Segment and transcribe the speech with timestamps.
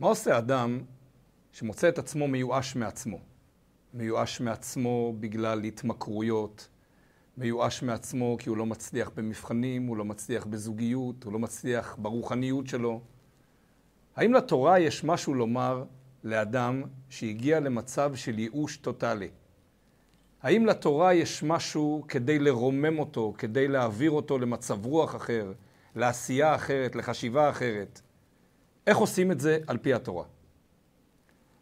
[0.00, 0.80] מה עושה אדם
[1.52, 3.18] שמוצא את עצמו מיואש מעצמו?
[3.94, 6.68] מיואש מעצמו בגלל התמכרויות,
[7.36, 12.66] מיואש מעצמו כי הוא לא מצליח במבחנים, הוא לא מצליח בזוגיות, הוא לא מצליח ברוחניות
[12.66, 13.00] שלו.
[14.16, 15.84] האם לתורה יש משהו לומר
[16.24, 19.28] לאדם שהגיע למצב של ייאוש טוטאלי?
[20.42, 25.52] האם לתורה יש משהו כדי לרומם אותו, כדי להעביר אותו למצב רוח אחר,
[25.94, 28.00] לעשייה אחרת, לחשיבה אחרת?
[28.86, 30.24] איך עושים את זה על פי התורה?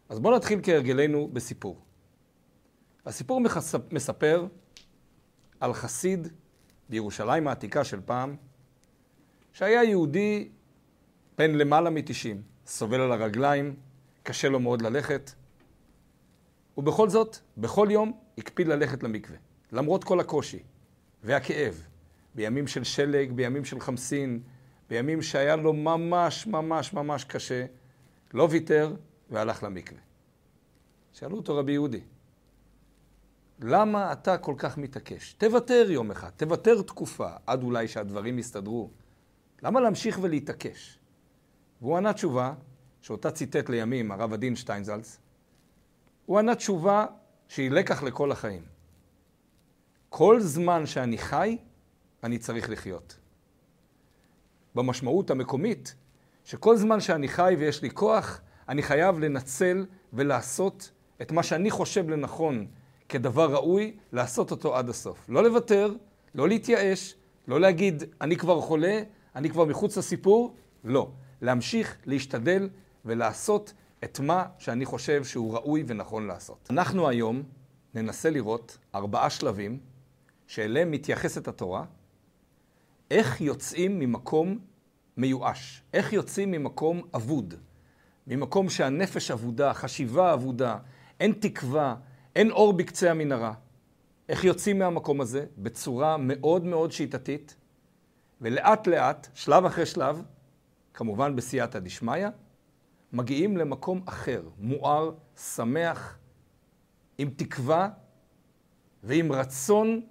[0.09, 1.81] אז בואו נתחיל כהרגלנו בסיפור.
[3.05, 3.41] הסיפור
[3.91, 4.47] מספר
[5.59, 6.27] על חסיד
[6.89, 8.35] בירושלים העתיקה של פעם,
[9.53, 10.49] שהיה יהודי
[11.37, 13.75] בן למעלה מתשעים, סובל על הרגליים,
[14.23, 15.31] קשה לו מאוד ללכת,
[16.77, 19.37] ובכל זאת, בכל יום הקפיד ללכת למקווה,
[19.71, 20.63] למרות כל הקושי
[21.23, 21.87] והכאב,
[22.35, 24.43] בימים של שלג, בימים של חמסין,
[24.89, 27.65] בימים שהיה לו ממש ממש ממש קשה,
[28.33, 28.95] לא ויתר
[29.29, 29.99] והלך למקווה.
[31.13, 32.01] שאלו אותו רבי יהודי,
[33.59, 35.33] למה אתה כל כך מתעקש?
[35.33, 38.89] תוותר יום אחד, תוותר תקופה, עד אולי שהדברים יסתדרו.
[39.63, 40.99] למה להמשיך ולהתעקש?
[41.81, 42.53] והוא ענה תשובה,
[43.01, 45.19] שאותה ציטט לימים הרב הדין שטיינזלץ,
[46.25, 47.05] הוא ענה תשובה
[47.47, 48.63] שהיא לקח לכל החיים.
[50.09, 51.57] כל זמן שאני חי,
[52.23, 53.17] אני צריך לחיות.
[54.75, 55.95] במשמעות המקומית,
[56.43, 62.09] שכל זמן שאני חי ויש לי כוח, אני חייב לנצל ולעשות את מה שאני חושב
[62.09, 62.65] לנכון
[63.09, 65.25] כדבר ראוי, לעשות אותו עד הסוף.
[65.29, 65.93] לא לוותר,
[66.35, 67.15] לא להתייאש,
[67.47, 69.01] לא להגיד, אני כבר חולה,
[69.35, 71.11] אני כבר מחוץ לסיפור, לא.
[71.41, 72.69] להמשיך, להשתדל
[73.05, 76.67] ולעשות את מה שאני חושב שהוא ראוי ונכון לעשות.
[76.69, 77.43] אנחנו היום
[77.93, 79.79] ננסה לראות ארבעה שלבים
[80.47, 81.85] שאליהם מתייחסת התורה,
[83.11, 84.59] איך יוצאים ממקום
[85.17, 87.53] מיואש, איך יוצאים ממקום אבוד,
[88.27, 90.77] ממקום שהנפש אבודה, חשיבה אבודה,
[91.19, 91.95] אין תקווה,
[92.35, 93.53] אין אור בקצה המנהרה.
[94.29, 95.45] איך יוצאים מהמקום הזה?
[95.57, 97.55] בצורה מאוד מאוד שיטתית,
[98.41, 100.21] ולאט לאט, שלב אחרי שלב,
[100.93, 102.27] כמובן בסייעתא דשמיא,
[103.13, 105.11] מגיעים למקום אחר, מואר,
[105.55, 106.17] שמח,
[107.17, 107.89] עם תקווה
[109.03, 110.01] ועם רצון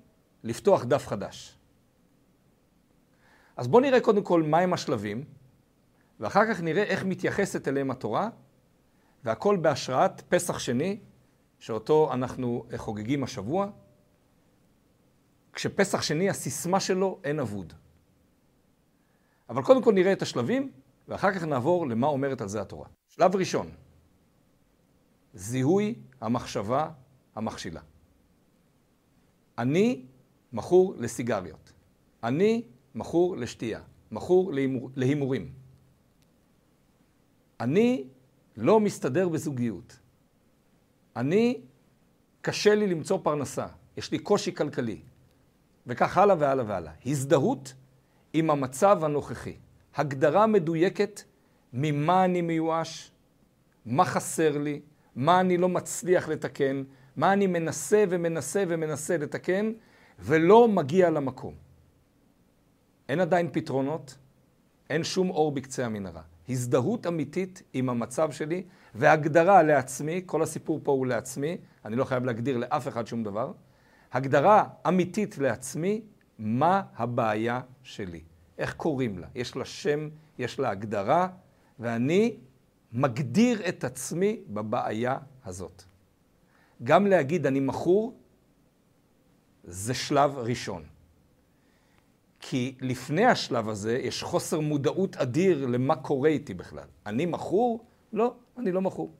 [0.44, 1.56] לפתוח דף חדש.
[3.56, 5.24] אז בואו נראה קודם כל מהם השלבים,
[6.20, 8.28] ואחר כך נראה איך מתייחסת אליהם התורה,
[9.24, 10.98] והכל בהשראת פסח שני,
[11.58, 13.70] שאותו אנחנו חוגגים השבוע.
[15.52, 17.72] כשפסח שני, הסיסמה שלו אין אבוד.
[19.48, 20.72] אבל קודם כל נראה את השלבים,
[21.08, 22.88] ואחר כך נעבור למה אומרת על זה התורה.
[23.08, 23.70] שלב ראשון,
[25.34, 26.90] זיהוי המחשבה
[27.34, 27.80] המכשילה.
[29.58, 30.06] אני
[30.52, 31.72] מכור לסיגריות.
[32.22, 32.62] אני
[32.94, 33.80] מכור לשתייה.
[34.10, 34.52] מכור
[34.96, 35.52] להימורים.
[37.60, 38.04] אני
[38.56, 39.98] לא מסתדר בזוגיות.
[41.16, 41.60] אני,
[42.40, 43.66] קשה לי למצוא פרנסה.
[43.96, 45.00] יש לי קושי כלכלי.
[45.86, 46.92] וכך הלאה והלאה והלאה.
[47.06, 47.74] הזדהות
[48.32, 49.56] עם המצב הנוכחי.
[49.94, 51.20] הגדרה מדויקת
[51.72, 53.10] ממה אני מיואש,
[53.86, 54.80] מה חסר לי,
[55.16, 56.82] מה אני לא מצליח לתקן,
[57.16, 59.72] מה אני מנסה ומנסה ומנסה לתקן,
[60.18, 61.54] ולא מגיע למקום.
[63.08, 64.18] אין עדיין פתרונות,
[64.90, 66.22] אין שום אור בקצה המנהרה.
[66.48, 68.62] הזדהות אמיתית עם המצב שלי,
[68.94, 73.52] והגדרה לעצמי, כל הסיפור פה הוא לעצמי, אני לא חייב להגדיר לאף אחד שום דבר,
[74.12, 76.00] הגדרה אמיתית לעצמי,
[76.38, 78.20] מה הבעיה שלי.
[78.58, 79.26] איך קוראים לה?
[79.34, 81.28] יש לה שם, יש לה הגדרה,
[81.78, 82.36] ואני
[82.92, 85.82] מגדיר את עצמי בבעיה הזאת.
[86.84, 88.14] גם להגיד אני מכור,
[89.64, 90.82] זה שלב ראשון.
[92.46, 96.84] כי לפני השלב הזה יש חוסר מודעות אדיר למה קורה איתי בכלל.
[97.06, 97.84] אני מכור?
[98.12, 99.12] לא, אני לא מכור.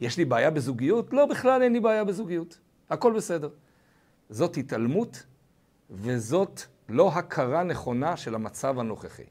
[0.00, 1.12] יש לי בעיה בזוגיות?
[1.12, 2.58] לא, בכלל אין לי בעיה בזוגיות.
[2.90, 3.48] הכל בסדר.
[4.30, 5.26] זאת התעלמות
[5.90, 9.26] וזאת לא הכרה נכונה של המצב הנוכחי.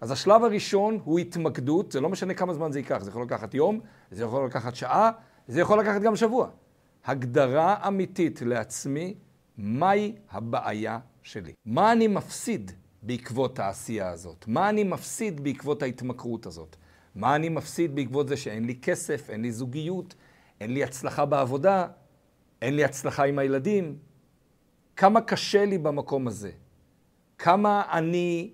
[0.00, 3.54] אז השלב הראשון הוא התמקדות, זה לא משנה כמה זמן זה ייקח, זה יכול לקחת
[3.54, 3.80] יום,
[4.10, 5.10] זה יכול לקחת שעה,
[5.48, 6.48] זה יכול לקחת גם שבוע.
[7.04, 9.14] הגדרה אמיתית לעצמי,
[9.56, 11.52] מהי הבעיה שלי?
[11.64, 12.72] מה אני מפסיד
[13.02, 14.44] בעקבות העשייה הזאת?
[14.48, 16.76] מה אני מפסיד בעקבות ההתמכרות הזאת?
[17.14, 20.14] מה אני מפסיד בעקבות זה שאין לי כסף, אין לי זוגיות,
[20.60, 21.86] אין לי הצלחה בעבודה,
[22.62, 23.98] אין לי הצלחה עם הילדים?
[24.96, 26.50] כמה קשה לי במקום הזה?
[27.38, 28.52] כמה אני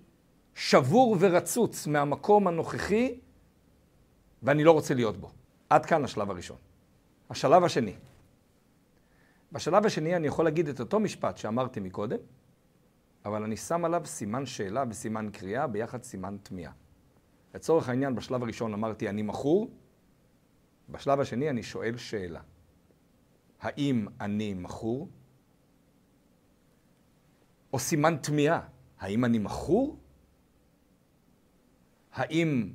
[0.55, 3.19] שבור ורצוץ מהמקום הנוכחי
[4.43, 5.31] ואני לא רוצה להיות בו.
[5.71, 6.57] עד כאן השלב הראשון.
[7.31, 7.95] השלב השני.
[9.53, 12.19] בשלב השני אני יכול להגיד את אותו משפט שאמרתי מקודם,
[13.25, 16.73] אבל אני שם עליו סימן שאלה וסימן קריאה ביחד סימן תמיהה.
[17.55, 19.71] לצורך העניין, בשלב הראשון אמרתי אני מכור,
[20.89, 22.41] בשלב השני אני שואל שאלה.
[23.61, 25.09] האם אני מכור?
[27.73, 28.61] או סימן תמיהה,
[28.99, 29.99] האם אני מכור?
[32.13, 32.73] האם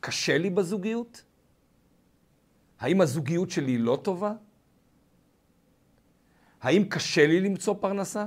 [0.00, 1.24] קשה לי בזוגיות?
[2.78, 4.32] האם הזוגיות שלי לא טובה?
[6.60, 8.26] האם קשה לי למצוא פרנסה?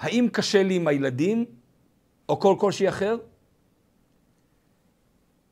[0.00, 1.44] האם קשה לי עם הילדים,
[2.28, 3.16] או כל קושי אחר?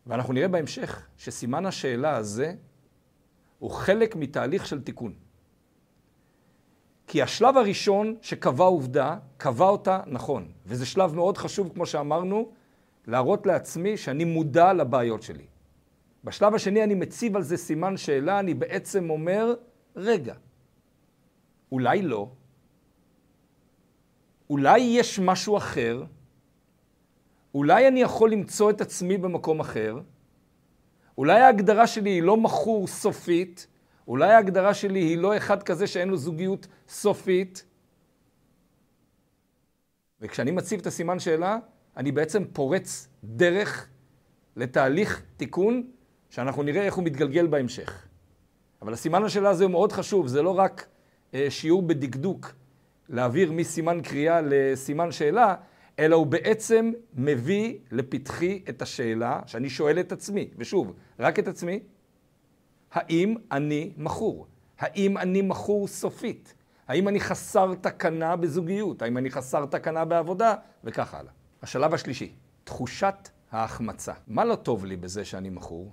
[0.07, 2.55] ואנחנו נראה בהמשך שסימן השאלה הזה
[3.59, 5.13] הוא חלק מתהליך של תיקון.
[7.07, 10.53] כי השלב הראשון שקבע עובדה, קבע אותה נכון.
[10.67, 12.53] וזה שלב מאוד חשוב, כמו שאמרנו,
[13.07, 15.47] להראות לעצמי שאני מודע לבעיות שלי.
[16.25, 19.55] בשלב השני אני מציב על זה סימן שאלה, אני בעצם אומר,
[19.97, 20.35] רגע,
[21.73, 22.29] אולי לא,
[24.51, 26.05] אולי יש משהו אחר,
[27.55, 30.01] אולי אני יכול למצוא את עצמי במקום אחר,
[31.19, 33.67] אולי ההגדרה שלי היא לא מכור סופית,
[34.09, 37.65] אולי ההגדרה שלי היא לא אחד כזה שאין לו זוגיות סופית.
[40.21, 41.59] וכשאני מציב את הסימן שאלה,
[41.97, 43.89] אני בעצם פורץ דרך
[44.57, 45.91] לתהליך תיקון,
[46.31, 48.07] שאנחנו נראה איך הוא מתגלגל בהמשך.
[48.83, 50.87] אבל הסימן השאלה הזה הוא מאוד חשוב, זה לא רק
[51.35, 52.53] אה, שיעור בדקדוק,
[53.09, 55.55] להעביר מסימן קריאה לסימן שאלה,
[55.99, 61.81] אלא הוא בעצם מביא לפתחי את השאלה שאני שואל את עצמי, ושוב, רק את עצמי,
[62.93, 64.47] האם אני מכור?
[64.79, 66.55] האם אני מכור סופית?
[66.89, 69.03] האם אני חסר תקנה בזוגיות?
[69.03, 70.55] האם אני חסר תקנה בעבודה?
[70.85, 71.33] וכך הלאה.
[71.63, 72.33] השלב השלישי,
[72.65, 74.13] תחושת ההחמצה.
[74.29, 75.93] מה לא טוב לי בזה שאני מכור?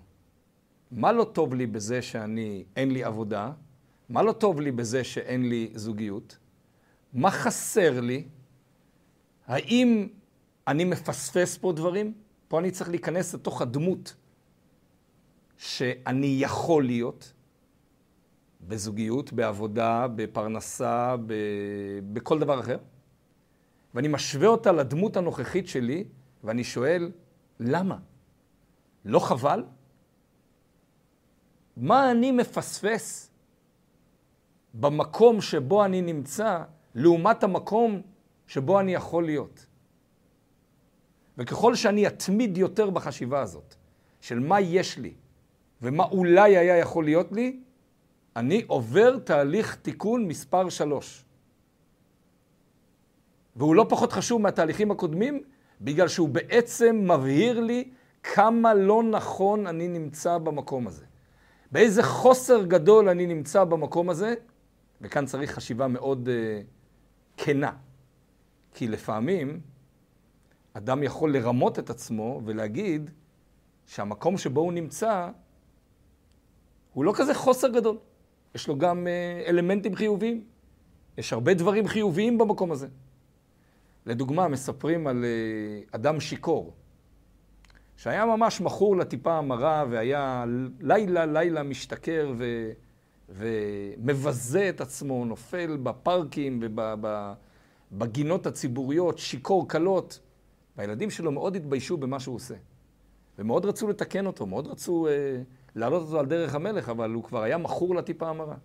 [0.91, 3.51] מה לא טוב לי בזה שאני, אין לי עבודה?
[4.09, 6.37] מה לא טוב לי בזה שאין לי זוגיות?
[7.15, 8.27] מה חסר לי?
[9.47, 10.07] האם
[10.67, 12.13] אני מפספס פה דברים?
[12.47, 14.15] פה אני צריך להיכנס לתוך הדמות
[15.57, 17.33] שאני יכול להיות
[18.61, 21.33] בזוגיות, בעבודה, בפרנסה, ב...
[22.13, 22.77] בכל דבר אחר.
[23.93, 26.03] ואני משווה אותה לדמות הנוכחית שלי,
[26.43, 27.11] ואני שואל,
[27.59, 27.97] למה?
[29.05, 29.63] לא חבל?
[31.77, 33.31] מה אני מפספס
[34.73, 36.63] במקום שבו אני נמצא,
[36.95, 38.01] לעומת המקום
[38.47, 39.65] שבו אני יכול להיות?
[41.37, 43.75] וככל שאני אתמיד יותר בחשיבה הזאת,
[44.21, 45.13] של מה יש לי,
[45.81, 47.59] ומה אולי היה יכול להיות לי,
[48.35, 51.25] אני עובר תהליך תיקון מספר שלוש.
[53.55, 55.43] והוא לא פחות חשוב מהתהליכים הקודמים,
[55.81, 57.89] בגלל שהוא בעצם מבהיר לי
[58.23, 61.05] כמה לא נכון אני נמצא במקום הזה.
[61.71, 64.33] באיזה חוסר גדול אני נמצא במקום הזה,
[65.01, 66.74] וכאן צריך חשיבה מאוד uh,
[67.37, 67.71] כנה.
[68.73, 69.59] כי לפעמים
[70.73, 73.11] אדם יכול לרמות את עצמו ולהגיד
[73.85, 75.29] שהמקום שבו הוא נמצא
[76.93, 77.97] הוא לא כזה חוסר גדול.
[78.55, 80.43] יש לו גם אה, אלמנטים חיוביים.
[81.17, 82.87] יש הרבה דברים חיוביים במקום הזה.
[84.05, 86.73] לדוגמה, מספרים על אה, אדם שיכור,
[87.97, 90.45] שהיה ממש מכור לטיפה המרה והיה
[90.79, 92.71] לילה לילה משתכר ו...
[93.29, 96.63] ומבזה את עצמו, נופל בפארקים
[97.91, 100.19] ובגינות הציבוריות, שיכור קלות.
[100.77, 102.55] והילדים שלו מאוד התביישו במה שהוא עושה.
[103.39, 105.07] ומאוד רצו לתקן אותו, מאוד רצו...
[105.07, 105.41] אה,
[105.75, 108.55] להעלות אותו על דרך המלך, אבל הוא כבר היה מכור לטיפה המרה.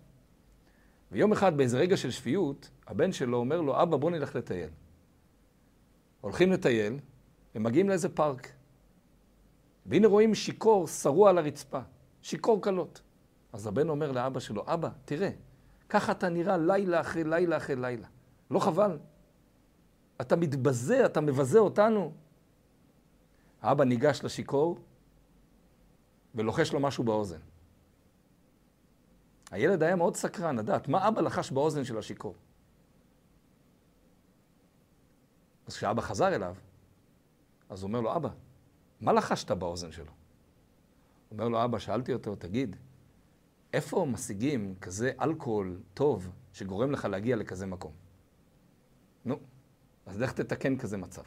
[1.11, 4.69] ויום אחד, באיזה רגע של שפיות, הבן שלו אומר לו, אבא, בוא נלך לטייל.
[6.21, 6.99] הולכים לטייל,
[7.55, 8.51] הם מגיעים לאיזה פארק.
[9.85, 11.79] והנה רואים שיכור שרוע על הרצפה,
[12.21, 13.01] שיכור קלות.
[13.53, 15.29] אז הבן אומר לאבא שלו, אבא, תראה,
[15.89, 18.07] ככה אתה נראה לילה אחרי לילה אחרי לילה.
[18.51, 18.99] לא חבל?
[20.21, 22.13] אתה מתבזה, אתה מבזה אותנו.
[23.61, 24.79] האבא ניגש לשיכור,
[26.35, 27.39] ולוחש לו משהו באוזן.
[29.51, 32.35] הילד היה מאוד סקרן לדעת מה אבא לחש באוזן של השיכור.
[35.67, 36.55] אז כשאבא חזר אליו,
[37.69, 38.29] אז הוא אומר לו, אבא,
[39.01, 40.11] מה לחשת באוזן שלו?
[41.31, 42.75] אומר לו, אבא, שאלתי אותו, תגיד,
[43.73, 47.91] איפה משיגים כזה אלכוהול טוב שגורם לך להגיע לכזה מקום?
[49.25, 49.35] נו,
[50.05, 51.21] אז לך תתקן כזה מצב.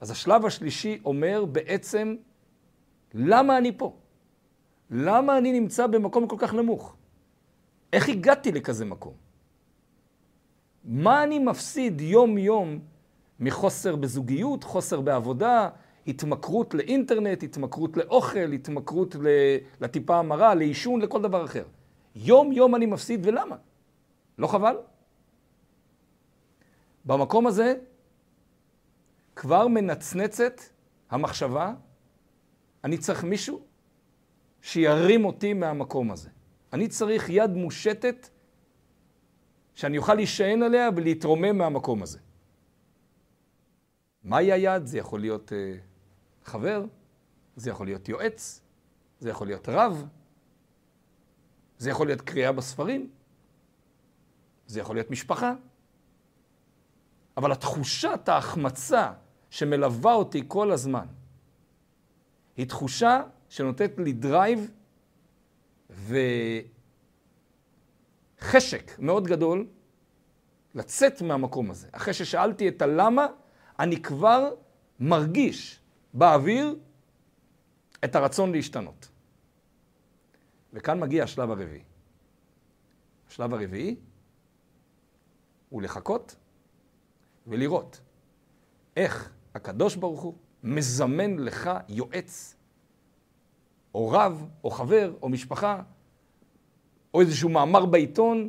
[0.00, 2.16] אז השלב השלישי אומר בעצם
[3.14, 3.96] למה אני פה?
[4.90, 6.96] למה אני נמצא במקום כל כך נמוך?
[7.92, 9.14] איך הגעתי לכזה מקום?
[10.84, 12.78] מה אני מפסיד יום-יום
[13.40, 15.68] מחוסר בזוגיות, חוסר בעבודה,
[16.06, 19.16] התמכרות לאינטרנט, התמכרות לאוכל, התמכרות
[19.80, 21.64] לטיפה המרה, לעישון, לכל דבר אחר.
[22.14, 23.56] יום-יום אני מפסיד, ולמה?
[24.38, 24.76] לא חבל?
[27.04, 27.74] במקום הזה,
[29.36, 30.60] כבר מנצנצת
[31.10, 31.74] המחשבה,
[32.84, 33.60] אני צריך מישהו
[34.60, 36.28] שירים אותי מהמקום הזה.
[36.72, 38.28] אני צריך יד מושטת
[39.74, 42.18] שאני אוכל להישען עליה ולהתרומם מהמקום הזה.
[44.24, 44.86] מהי היד?
[44.86, 45.54] זה יכול להיות אה,
[46.46, 46.84] חבר,
[47.56, 48.60] זה יכול להיות יועץ,
[49.20, 50.06] זה יכול להיות רב,
[51.78, 53.10] זה יכול להיות קריאה בספרים,
[54.66, 55.54] זה יכול להיות משפחה.
[57.36, 59.12] אבל התחושת ההחמצה
[59.50, 61.06] שמלווה אותי כל הזמן,
[62.56, 64.70] היא תחושה שנותנת לי דרייב
[68.40, 69.66] וחשק מאוד גדול
[70.74, 71.88] לצאת מהמקום הזה.
[71.92, 73.26] אחרי ששאלתי את הלמה,
[73.78, 74.54] אני כבר
[75.00, 75.80] מרגיש
[76.16, 76.76] באוויר
[78.04, 79.08] את הרצון להשתנות.
[80.72, 81.82] וכאן מגיע השלב הרביעי.
[83.28, 83.96] השלב הרביעי
[85.68, 86.36] הוא לחכות
[87.46, 88.00] ולראות
[88.96, 92.56] איך הקדוש ברוך הוא מזמן לך יועץ,
[93.94, 95.82] או רב, או חבר, או משפחה,
[97.14, 98.48] או איזשהו מאמר בעיתון,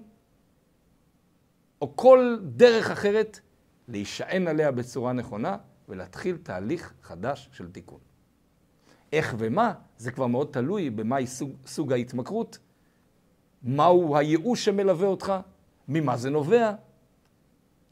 [1.82, 3.40] או כל דרך אחרת
[3.88, 5.58] להישען עליה בצורה נכונה
[5.88, 8.00] ולהתחיל תהליך חדש של תיקון.
[9.14, 12.58] איך ומה, זה כבר מאוד תלוי במהי סוג, סוג ההתמכרות,
[13.64, 15.34] מהו הייאוש שמלווה אותך,
[15.88, 16.74] ממה זה נובע,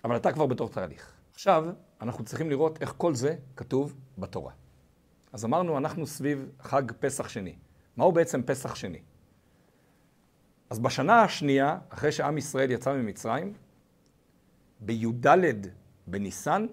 [0.03, 1.13] אבל אתה כבר בתוך תהליך.
[1.33, 1.65] עכשיו,
[2.01, 4.51] אנחנו צריכים לראות איך כל זה כתוב בתורה.
[5.33, 7.55] אז אמרנו, אנחנו סביב חג פסח שני.
[7.97, 9.01] מהו בעצם פסח שני?
[10.69, 13.53] אז בשנה השנייה, אחרי שעם ישראל יצא ממצרים,
[14.79, 15.27] בי"ד
[16.07, 16.65] בניסן,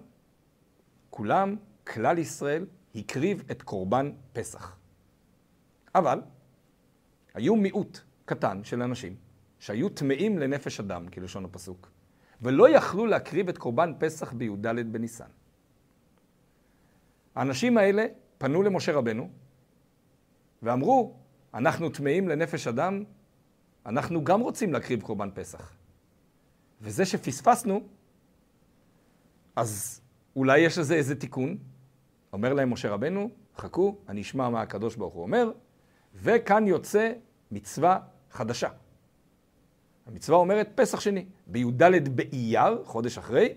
[1.13, 1.55] כולם,
[1.87, 2.65] כלל ישראל,
[2.95, 4.77] הקריב את קורבן פסח.
[5.95, 6.21] אבל
[7.33, 9.15] היו מיעוט קטן של אנשים
[9.59, 11.91] שהיו טמאים לנפש אדם, כלשון הפסוק,
[12.41, 15.29] ולא יכלו להקריב את קורבן פסח בי"ד בניסן.
[17.35, 18.05] האנשים האלה
[18.37, 19.29] פנו למשה רבנו
[20.61, 21.15] ואמרו,
[21.53, 23.03] אנחנו טמאים לנפש אדם,
[23.85, 25.73] אנחנו גם רוצים להקריב קורבן פסח.
[26.81, 27.81] וזה שפספסנו,
[29.55, 30.02] אז
[30.35, 31.57] אולי יש לזה איזה תיקון?
[32.33, 35.51] אומר להם משה רבנו, חכו, אני אשמע מה הקדוש ברוך הוא אומר,
[36.15, 37.11] וכאן יוצא
[37.51, 37.99] מצווה
[38.31, 38.69] חדשה.
[40.07, 41.25] המצווה אומרת פסח שני.
[41.47, 43.53] בי"ד באייר, חודש אחרי,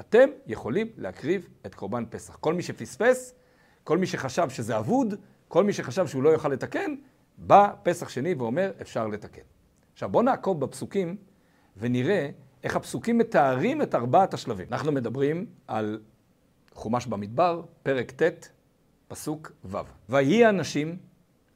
[0.00, 2.36] אתם יכולים להקריב את קורבן פסח.
[2.36, 3.34] כל מי שפספס,
[3.84, 5.14] כל מי שחשב שזה אבוד,
[5.48, 6.94] כל מי שחשב שהוא לא יוכל לתקן,
[7.38, 9.42] בא פסח שני ואומר, אפשר לתקן.
[9.92, 11.16] עכשיו בואו נעקוב בפסוקים
[11.76, 12.30] ונראה
[12.66, 14.66] איך הפסוקים מתארים את ארבעת השלבים.
[14.72, 16.00] אנחנו מדברים על
[16.72, 18.48] חומש במדבר, פרק ט',
[19.08, 19.76] פסוק ו'.
[20.08, 20.98] ויהי אנשים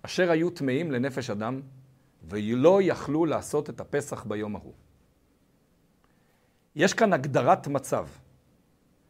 [0.03, 1.61] אשר היו טמאים לנפש אדם,
[2.29, 4.73] ולא יכלו לעשות את הפסח ביום ההוא.
[6.77, 8.07] יש כאן הגדרת מצב.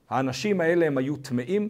[0.08, 1.68] האנשים האלה הם היו טמאים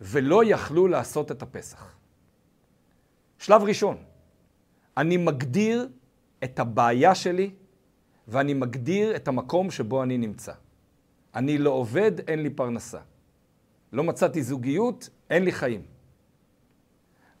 [0.00, 1.96] ולא יכלו לעשות את הפסח.
[3.38, 3.96] שלב ראשון,
[4.96, 5.88] אני מגדיר
[6.44, 7.50] את הבעיה שלי
[8.32, 10.52] ואני מגדיר את המקום שבו אני נמצא.
[11.34, 12.98] אני לא עובד, אין לי פרנסה.
[13.92, 15.82] לא מצאתי זוגיות, אין לי חיים.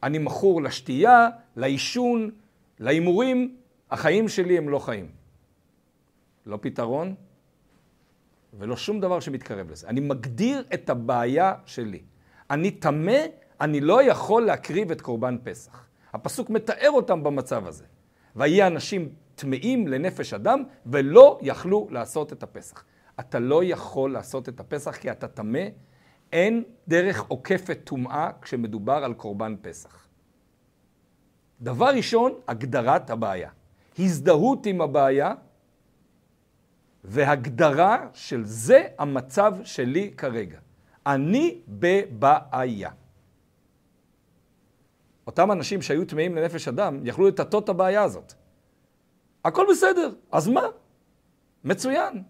[0.02, 2.30] אני מכור לשתייה, לעישון,
[2.78, 3.56] להימורים,
[3.90, 5.10] החיים שלי הם לא חיים.
[6.46, 7.14] לא פתרון
[8.58, 9.88] ולא שום דבר שמתקרב לזה.
[9.88, 12.02] אני מגדיר את הבעיה שלי.
[12.50, 13.18] אני טמא,
[13.60, 15.86] אני לא יכול להקריב את קורבן פסח.
[16.12, 17.84] הפסוק מתאר אותם במצב הזה.
[18.36, 19.08] ויהי אנשים
[19.42, 22.84] טמאים לנפש אדם ולא יכלו לעשות את הפסח.
[23.20, 25.64] אתה לא יכול לעשות את הפסח כי אתה טמא,
[26.32, 30.06] אין דרך עוקפת טומאה כשמדובר על קורבן פסח.
[31.60, 33.50] דבר ראשון, הגדרת הבעיה.
[33.98, 35.34] הזדהות עם הבעיה
[37.04, 40.58] והגדרה של זה המצב שלי כרגע.
[41.06, 42.90] אני בבעיה.
[45.26, 48.34] אותם אנשים שהיו טמאים לנפש אדם יכלו לטאטא את הבעיה הזאת.
[49.44, 50.66] הכל בסדר, אז מה?
[51.64, 52.22] מצוין.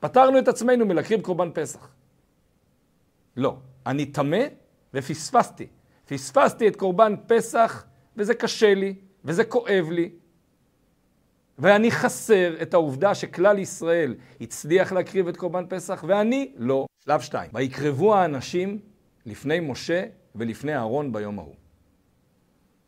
[0.00, 1.88] פטרנו את עצמנו מלהקריב קורבן פסח.
[3.36, 4.44] לא, אני טמא
[4.94, 5.66] ופספסתי.
[6.06, 10.10] פספסתי את קורבן פסח וזה קשה לי וזה כואב לי.
[11.58, 16.86] ואני חסר את העובדה שכלל ישראל הצליח להקריב את קורבן פסח ואני לא.
[17.04, 18.78] שלב שתיים, ויקרבו האנשים
[19.26, 20.04] לפני משה
[20.34, 21.54] ולפני אהרון ביום ההוא.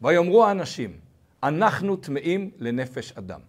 [0.01, 1.01] ויאמרו האנשים,
[1.43, 3.41] אנחנו טמאים לנפש אדם.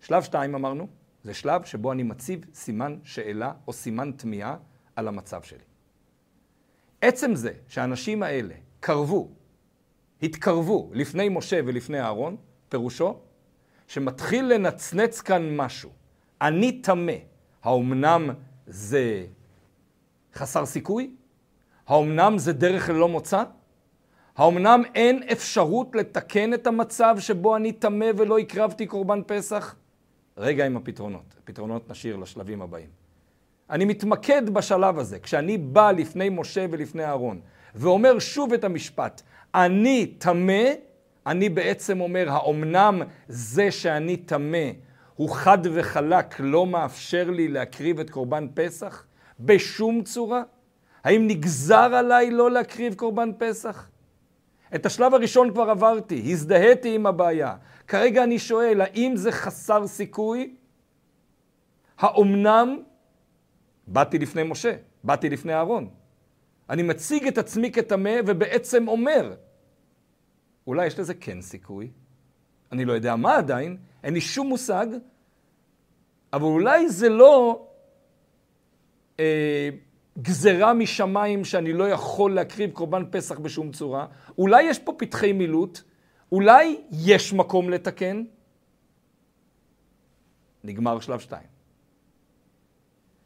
[0.00, 0.88] שלב שתיים אמרנו,
[1.24, 4.56] זה שלב שבו אני מציב סימן שאלה או סימן תמיהה
[4.96, 5.64] על המצב שלי.
[7.00, 9.28] עצם זה שהאנשים האלה קרבו,
[10.22, 12.36] התקרבו לפני משה ולפני אהרון,
[12.68, 13.18] פירושו
[13.86, 15.90] שמתחיל לנצנץ כאן משהו.
[16.40, 17.12] אני טמא.
[17.62, 18.30] האומנם
[18.66, 19.26] זה
[20.34, 21.14] חסר סיכוי?
[21.86, 23.44] האומנם זה דרך ללא מוצא?
[24.36, 29.74] האומנם אין אפשרות לתקן את המצב שבו אני טמא ולא הקרבתי קורבן פסח?
[30.36, 31.34] רגע עם הפתרונות.
[31.42, 32.88] הפתרונות נשאיר לשלבים הבאים.
[33.70, 37.40] אני מתמקד בשלב הזה, כשאני בא לפני משה ולפני אהרון,
[37.74, 39.22] ואומר שוב את המשפט,
[39.54, 40.62] אני טמא,
[41.26, 44.70] אני בעצם אומר, האומנם זה שאני טמא
[45.16, 49.04] הוא חד וחלק לא מאפשר לי להקריב את קורבן פסח?
[49.40, 50.42] בשום צורה?
[51.04, 53.89] האם נגזר עליי לא להקריב קורבן פסח?
[54.74, 57.56] את השלב הראשון כבר עברתי, הזדהיתי עם הבעיה.
[57.88, 60.54] כרגע אני שואל, האם זה חסר סיכוי?
[61.98, 62.82] האומנם?
[63.86, 65.88] באתי לפני משה, באתי לפני אהרון.
[66.70, 69.34] אני מציג את עצמי כטמא ובעצם אומר,
[70.66, 71.90] אולי יש לזה כן סיכוי,
[72.72, 74.86] אני לא יודע מה עדיין, אין לי שום מושג,
[76.32, 77.66] אבל אולי זה לא
[79.20, 79.68] אה,
[80.22, 84.06] גזרה משמיים שאני לא יכול להקריב קורבן פסח בשום צורה,
[84.38, 85.80] אולי יש פה פתחי מילוט,
[86.32, 88.24] אולי יש מקום לתקן.
[90.64, 91.46] נגמר שלב שתיים.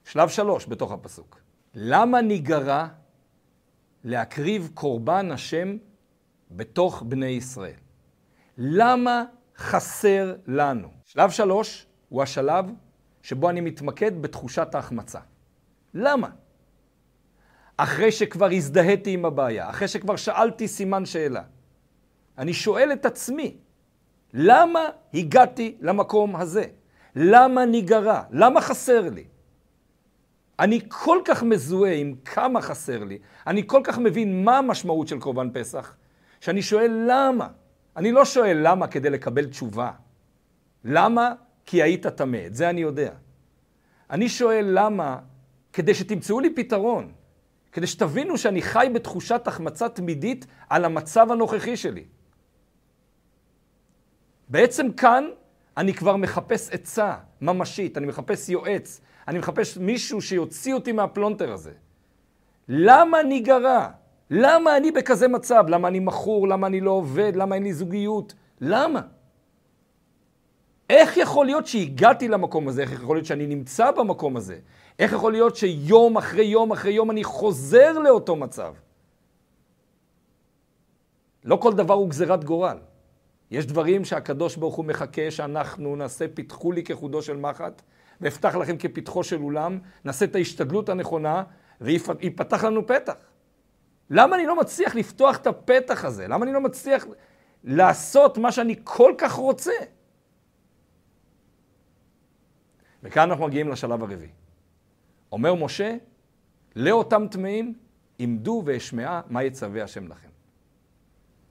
[0.05, 1.41] שלב שלוש בתוך הפסוק.
[1.75, 2.87] למה ניגרע
[4.05, 5.77] להקריב קורבן השם
[6.51, 7.79] בתוך בני ישראל?
[8.59, 9.25] למה
[9.57, 10.89] חסר לנו?
[11.05, 12.65] שלב שלוש הוא השלב
[13.23, 15.21] שבו אני מתמקד בתחושת ההחמצה.
[15.95, 16.29] למה?
[17.77, 21.43] אחרי שכבר הזדהיתי עם הבעיה, אחרי שכבר שאלתי סימן שאלה,
[22.39, 23.57] אני שואל את עצמי,
[24.35, 24.81] למה
[25.15, 26.65] הגעתי למקום הזה?
[27.17, 28.23] למה ניגרע?
[28.31, 29.25] למה חסר לי?
[30.59, 35.21] אני כל כך מזוהה עם כמה חסר לי, אני כל כך מבין מה המשמעות של
[35.21, 35.95] קורבן פסח,
[36.41, 37.49] שאני שואל למה.
[37.97, 39.91] אני לא שואל למה כדי לקבל תשובה.
[40.85, 41.33] למה?
[41.67, 43.11] כי היית טמא, את זה אני יודע.
[44.11, 45.19] אני שואל למה,
[45.73, 47.13] כדי שתמצאו לי פתרון,
[47.75, 52.05] כדי שתבינו שאני חי בתחושת החמצה תמידית על המצב הנוכחי שלי.
[54.49, 55.25] בעצם כאן
[55.77, 61.73] אני כבר מחפש עצה ממשית, אני מחפש יועץ, אני מחפש מישהו שיוציא אותי מהפלונטר הזה.
[62.69, 63.91] למה אני גרה?
[64.31, 65.65] למה אני בכזה מצב?
[65.69, 66.49] למה אני מכור?
[66.49, 67.33] למה אני לא עובד?
[67.37, 68.35] למה אין לי זוגיות?
[68.61, 69.01] למה?
[70.91, 72.83] איך יכול להיות שהגעתי למקום הזה?
[72.83, 74.59] איך יכול להיות שאני נמצא במקום הזה?
[74.99, 78.75] איך יכול להיות שיום אחרי יום אחרי יום אני חוזר לאותו מצב?
[81.45, 82.79] לא כל דבר הוא גזירת גורל.
[83.51, 87.83] יש דברים שהקדוש ברוך הוא מחכה שאנחנו נעשה פיתחו לי כחודו של מחט,
[88.21, 91.43] ואפתח לכם כפתחו של אולם, נעשה את ההשתדלות הנכונה,
[91.81, 93.15] ויפתח לנו פתח.
[94.11, 96.29] למה אני לא מצליח לפתוח את הפתח הזה?
[96.29, 97.07] למה אני לא מצליח
[97.65, 99.73] לעשות מה שאני כל כך רוצה?
[103.03, 104.44] וכאן אנחנו מגיעים לשלב הרביעי.
[105.35, 105.97] אומר משה,
[106.77, 107.75] לאותם טמאים,
[108.19, 110.29] עמדו ואשמעה מה יצווה השם לכם.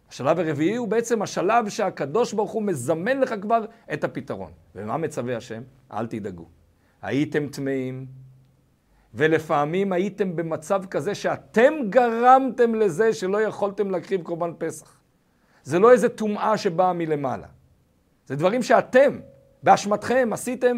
[0.10, 4.52] השלב הרביעי הוא בעצם השלב שהקדוש ברוך הוא מזמן לך כבר את הפתרון.
[4.76, 5.62] ומה מצווה השם?
[5.92, 6.46] אל תדאגו.
[7.02, 8.06] הייתם טמאים,
[9.14, 15.00] ולפעמים הייתם במצב כזה שאתם גרמתם לזה שלא יכולתם להקריב קורבן פסח.
[15.64, 17.48] זה לא איזה טומאה שבאה מלמעלה.
[18.26, 19.20] זה דברים שאתם,
[19.64, 20.78] באשמתכם, עשיתם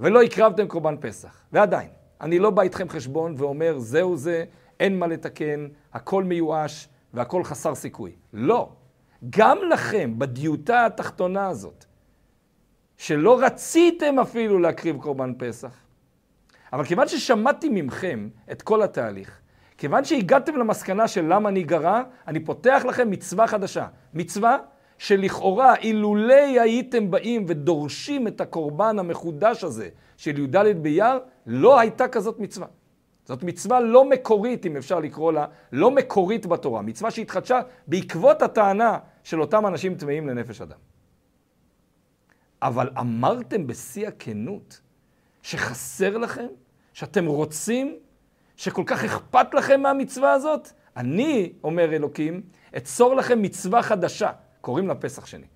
[0.00, 1.44] ולא הקרבתם קורבן פסח.
[1.52, 1.88] ועדיין,
[2.22, 4.44] אני לא בא איתכם חשבון ואומר, זהו זה,
[4.80, 8.12] אין מה לתקן, הכל מיואש והכל חסר סיכוי.
[8.32, 8.68] לא.
[9.30, 11.84] גם לכם, בדיוטה התחתונה הזאת,
[12.96, 15.76] שלא רציתם אפילו להקריב קורבן פסח,
[16.72, 19.40] אבל כיוון ששמעתי ממכם את כל התהליך,
[19.78, 23.86] כיוון שהגעתם למסקנה של למה אני גרה, אני פותח לכם מצווה חדשה.
[24.14, 24.58] מצווה
[25.02, 32.40] שלכאורה אילולי הייתם באים ודורשים את הקורבן המחודש הזה של י"ד באייר, לא הייתה כזאת
[32.40, 32.66] מצווה.
[33.24, 36.82] זאת מצווה לא מקורית, אם אפשר לקרוא לה, לא מקורית בתורה.
[36.82, 40.78] מצווה שהתחדשה בעקבות הטענה של אותם אנשים טמאים לנפש אדם.
[42.62, 44.80] אבל אמרתם בשיא הכנות
[45.42, 46.46] שחסר לכם,
[46.92, 47.96] שאתם רוצים,
[48.56, 50.68] שכל כך אכפת לכם מהמצווה הזאת?
[50.96, 52.42] אני, אומר אלוקים,
[52.76, 54.30] אצור לכם מצווה חדשה,
[54.62, 55.46] קוראים לה פסח שני.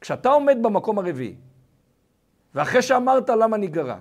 [0.00, 1.34] כשאתה עומד במקום הרביעי,
[2.54, 3.98] ואחרי שאמרת למה ניגרע,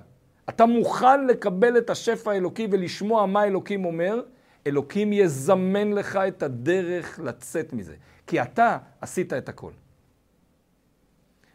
[0.50, 4.22] אתה מוכן לקבל את השפע האלוקי ולשמוע מה אלוקים אומר,
[4.68, 7.96] אלוקים יזמן לך את הדרך לצאת מזה.
[8.28, 9.72] כי אתה עשית את הכל.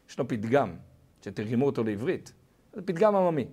[0.09, 0.77] ישנו פתגם,
[1.23, 2.33] שתרגמו אותו לעברית,
[2.73, 3.47] זה פתגם עממי.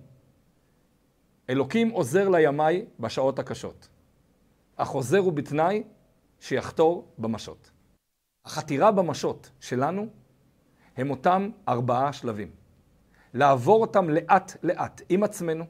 [1.50, 3.88] אלוקים עוזר לימי בשעות הקשות,
[4.76, 5.82] אך עוזר הוא בתנאי
[6.40, 7.70] שיחתור במשות.
[8.46, 10.08] החתירה במשות שלנו
[10.96, 12.50] הם אותם ארבעה שלבים.
[13.34, 15.64] לעבור אותם לאט-לאט עם עצמנו,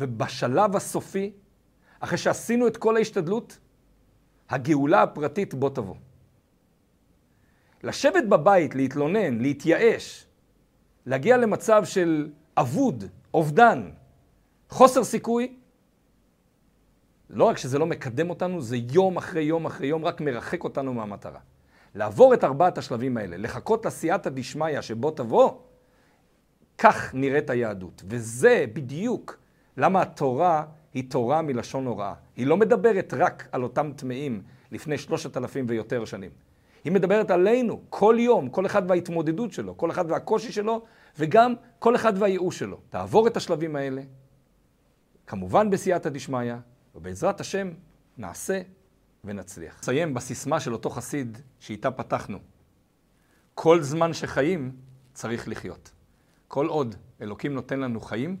[0.00, 1.32] ובשלב הסופי,
[2.00, 3.58] אחרי שעשינו את כל ההשתדלות,
[4.50, 5.94] הגאולה הפרטית בוא תבוא.
[7.82, 10.26] לשבת בבית, להתלונן, להתייאש,
[11.06, 13.04] להגיע למצב של אבוד,
[13.34, 13.90] אובדן,
[14.68, 15.57] חוסר סיכוי,
[17.30, 20.94] לא רק שזה לא מקדם אותנו, זה יום אחרי יום אחרי יום רק מרחק אותנו
[20.94, 21.40] מהמטרה.
[21.94, 25.52] לעבור את ארבעת השלבים האלה, לחכות לסייעתא דשמיא שבו תבוא,
[26.78, 28.02] כך נראית היהדות.
[28.06, 29.38] וזה בדיוק
[29.76, 30.64] למה התורה
[30.94, 32.14] היא תורה מלשון הוראה.
[32.36, 36.30] היא לא מדברת רק על אותם טמאים לפני שלושת אלפים ויותר שנים.
[36.84, 40.82] היא מדברת עלינו, כל יום, כל אחד וההתמודדות שלו, כל אחד והקושי שלו,
[41.18, 42.76] וגם כל אחד והייאוש שלו.
[42.90, 44.02] תעבור את השלבים האלה,
[45.26, 46.54] כמובן בסייעתא דשמיא,
[46.94, 47.70] ובעזרת השם
[48.16, 48.62] נעשה
[49.24, 49.78] ונצליח.
[49.78, 52.38] נסיים בסיסמה של אותו חסיד שאיתה פתחנו.
[53.54, 54.76] כל זמן שחיים
[55.14, 55.92] צריך לחיות.
[56.48, 58.36] כל עוד אלוקים נותן לנו חיים,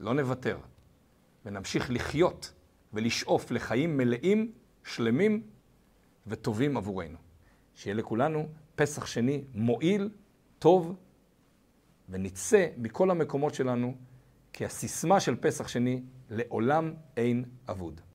[0.00, 0.58] לא נוותר,
[1.44, 2.52] ונמשיך לחיות
[2.92, 4.52] ולשאוף לחיים מלאים,
[4.84, 5.42] שלמים
[6.26, 7.18] וטובים עבורנו.
[7.74, 10.10] שיהיה לכולנו פסח שני מועיל,
[10.58, 10.96] טוב,
[12.08, 13.96] ונצא מכל המקומות שלנו,
[14.52, 18.00] כי הסיסמה של פסח שני, לעולם אין אבוד.